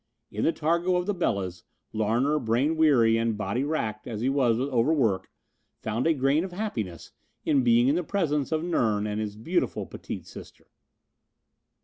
[0.31, 1.63] In the targo of the Belas,
[1.93, 5.29] Larner, brain weary and body racked as he was with overwork,
[5.77, 7.11] found a grain of happiness
[7.45, 10.65] in being in the presence of Nern and his beautiful, petite sister.